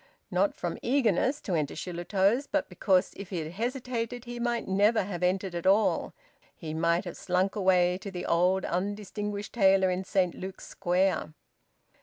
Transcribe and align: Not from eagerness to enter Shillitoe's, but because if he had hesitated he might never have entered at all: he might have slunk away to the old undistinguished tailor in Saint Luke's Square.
Not 0.31 0.55
from 0.55 0.79
eagerness 0.81 1.39
to 1.41 1.53
enter 1.53 1.75
Shillitoe's, 1.75 2.47
but 2.47 2.67
because 2.69 3.13
if 3.17 3.29
he 3.29 3.37
had 3.37 3.51
hesitated 3.51 4.25
he 4.25 4.39
might 4.39 4.67
never 4.67 5.03
have 5.03 5.21
entered 5.21 5.53
at 5.53 5.67
all: 5.67 6.15
he 6.55 6.73
might 6.73 7.05
have 7.05 7.15
slunk 7.15 7.55
away 7.55 7.99
to 7.99 8.09
the 8.09 8.25
old 8.25 8.65
undistinguished 8.65 9.53
tailor 9.53 9.91
in 9.91 10.03
Saint 10.03 10.33
Luke's 10.33 10.65
Square. 10.65 11.35